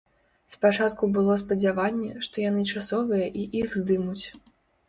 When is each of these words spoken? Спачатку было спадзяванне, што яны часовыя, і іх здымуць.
Спачатку 0.53 1.09
было 1.17 1.35
спадзяванне, 1.41 2.09
што 2.29 2.35
яны 2.49 2.65
часовыя, 2.77 3.31
і 3.43 3.47
іх 3.61 3.81
здымуць. 3.83 4.25